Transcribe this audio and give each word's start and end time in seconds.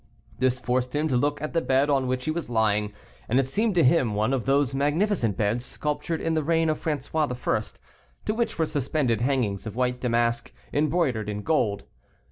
This 0.39 0.59
forced 0.59 0.95
him 0.95 1.07
to 1.09 1.15
look 1.15 1.39
at 1.43 1.53
the 1.53 1.61
bed 1.61 1.87
on 1.87 2.07
which 2.07 2.25
he 2.25 2.31
was 2.31 2.49
lying, 2.49 2.91
and 3.29 3.39
it 3.39 3.45
seemed 3.45 3.75
to 3.75 3.83
him 3.83 4.15
one 4.15 4.33
of 4.33 4.47
those 4.47 4.73
magnificent 4.73 5.37
beds 5.37 5.63
sculptured 5.63 6.19
in 6.19 6.33
the 6.33 6.41
reign 6.43 6.71
of 6.71 6.79
Francis 6.79 7.13
I., 7.13 7.61
to 8.25 8.33
which 8.33 8.57
were 8.57 8.65
suspended 8.65 9.21
hangings 9.21 9.67
of 9.67 9.75
white 9.75 10.01
damask, 10.01 10.51
embroidered 10.73 11.29
in 11.29 11.43
gold. 11.43 11.83